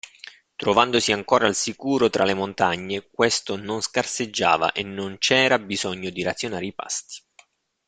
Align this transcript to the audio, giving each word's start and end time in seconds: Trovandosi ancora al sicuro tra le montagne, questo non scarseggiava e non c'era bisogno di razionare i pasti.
Trovandosi 0.55 1.11
ancora 1.11 1.45
al 1.45 1.53
sicuro 1.53 2.09
tra 2.09 2.23
le 2.23 2.33
montagne, 2.33 3.07
questo 3.11 3.55
non 3.55 3.81
scarseggiava 3.81 4.71
e 4.71 4.81
non 4.81 5.19
c'era 5.19 5.59
bisogno 5.59 6.09
di 6.09 6.23
razionare 6.23 6.65
i 6.65 6.73
pasti. 6.73 7.21